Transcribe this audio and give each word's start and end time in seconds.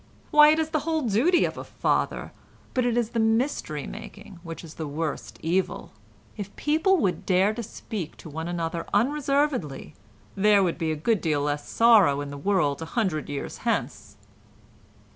"Why 0.31 0.49
it 0.49 0.57
is 0.57 0.71
the 0.71 0.79
whole 0.79 1.03
duty 1.03 1.45
of 1.45 1.59
a 1.59 1.63
father, 1.63 2.31
but 2.73 2.87
it 2.87 2.97
is 2.97 3.09
the 3.11 3.19
mystery 3.19 3.85
making 3.85 4.39
which 4.41 4.63
is 4.63 4.73
the 4.73 4.87
worst 4.87 5.37
evil. 5.43 5.91
If 6.37 6.55
people 6.55 6.97
would 6.97 7.23
dare 7.23 7.53
to 7.53 7.61
speak 7.61 8.17
to 8.17 8.27
one 8.27 8.47
another 8.47 8.87
unreservedly, 8.95 9.93
there 10.33 10.63
would 10.63 10.79
be 10.79 10.91
a 10.91 10.95
good 10.95 11.21
deal 11.21 11.41
less 11.43 11.69
sorrow 11.69 12.19
in 12.19 12.31
the 12.31 12.35
world 12.39 12.81
a 12.81 12.85
hundred 12.97 13.29
years 13.29 13.57
hence." 13.57 14.17